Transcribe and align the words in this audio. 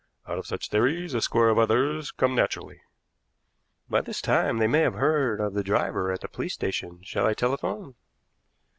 Out 0.27 0.39
of 0.39 0.47
such 0.47 0.69
theories 0.69 1.13
a 1.13 1.21
score 1.21 1.49
of 1.49 1.59
others 1.59 2.09
come 2.09 2.33
naturally." 2.33 2.81
"By 3.87 4.01
this 4.01 4.19
time 4.19 4.57
they 4.57 4.65
may 4.65 4.79
have 4.79 4.95
heard 4.95 5.39
of 5.39 5.53
the 5.53 5.63
driver 5.63 6.11
at 6.11 6.21
the 6.21 6.27
police 6.27 6.55
station. 6.55 7.01
Shall 7.03 7.27
I 7.27 7.35
telephone?" 7.35 7.93